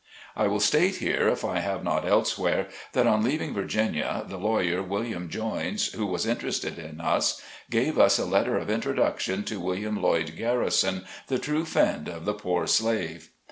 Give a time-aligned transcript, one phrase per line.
[0.35, 4.81] I will state here, if I have not elsewhere, that on leaving Virginia, the lawyer,
[4.81, 7.39] William Joins, who was interested in us,
[7.69, 12.33] gave us a letter of introduction to William Loyd Garrison, the true friend of the
[12.33, 13.29] poor slave.